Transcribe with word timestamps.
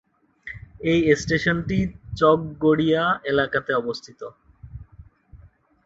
এই 0.83 0.99
স্টেশনটি 1.15 1.77
চক 2.19 2.39
গড়িয়া 2.63 3.03
এলাকাতে 3.23 3.71
অবস্থিত। 3.73 4.21